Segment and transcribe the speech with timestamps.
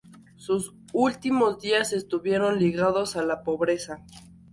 [0.35, 4.03] Sus últimos días estuvieron ligados a la pobreza.